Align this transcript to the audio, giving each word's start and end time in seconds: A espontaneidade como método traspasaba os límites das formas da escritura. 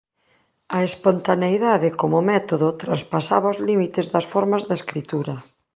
A 0.77 0.79
espontaneidade 0.89 1.89
como 2.01 2.17
método 2.31 2.67
traspasaba 2.83 3.53
os 3.53 3.59
límites 3.67 4.05
das 4.13 4.25
formas 4.33 4.61
da 4.69 4.75
escritura. 4.81 5.35